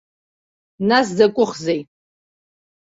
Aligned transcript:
Нас 0.89 1.07
закәыхзеи. 1.17 1.81